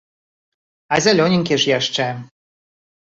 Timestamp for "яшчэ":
1.79-2.09